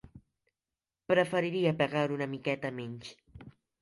[1.13, 3.13] Preferiria pagar una miqueta menys.